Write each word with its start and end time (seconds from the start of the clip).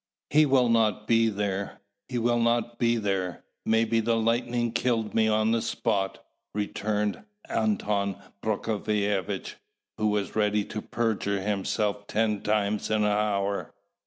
"He 0.31 0.47
will 0.47 0.67
not 0.67 1.05
be 1.07 1.29
there, 1.29 1.79
he 2.09 2.17
will 2.17 2.39
not 2.39 2.79
be 2.79 2.95
there! 2.97 3.43
May 3.67 3.83
the 3.85 4.15
lightning 4.15 4.71
kill 4.71 5.03
me 5.13 5.27
on 5.27 5.51
the 5.51 5.61
spot!" 5.61 6.25
returned 6.55 7.23
Anton 7.47 8.17
Prokofievitch, 8.41 9.57
who 9.99 10.07
was 10.07 10.35
ready 10.35 10.65
to 10.65 10.81
perjure 10.81 11.39
himself 11.41 12.07
ten 12.07 12.41
times 12.41 12.89
in 12.89 13.03
an 13.03 13.11
hour. 13.11 13.75